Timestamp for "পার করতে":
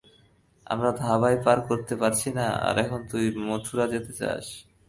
1.45-1.93